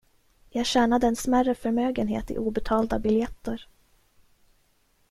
Jag 0.49 0.65
tjänade 0.65 1.07
en 1.07 1.15
smärre 1.15 1.55
förmögenhet 1.55 2.31
i 2.31 2.37
obetalda 2.37 2.99
biljetter. 2.99 3.67